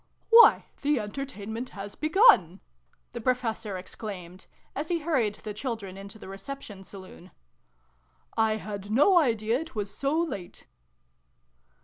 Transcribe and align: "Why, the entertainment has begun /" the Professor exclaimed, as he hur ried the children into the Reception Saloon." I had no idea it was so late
"Why, 0.31 0.65
the 0.81 0.99
entertainment 0.99 1.69
has 1.77 1.93
begun 1.93 2.59
/" 2.85 2.89
the 3.13 3.21
Professor 3.21 3.77
exclaimed, 3.77 4.47
as 4.75 4.87
he 4.87 5.01
hur 5.01 5.13
ried 5.17 5.35
the 5.35 5.53
children 5.53 5.95
into 5.95 6.17
the 6.17 6.27
Reception 6.27 6.83
Saloon." 6.83 7.29
I 8.35 8.55
had 8.55 8.89
no 8.89 9.19
idea 9.19 9.59
it 9.59 9.75
was 9.75 9.93
so 9.95 10.19
late 10.19 10.65